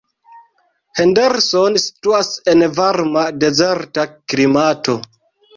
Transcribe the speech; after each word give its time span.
Henderson 0.99 1.77
situas 1.83 2.31
en 2.55 2.65
varma 2.79 3.27
dezerta 3.45 4.07
klimato. 4.35 4.99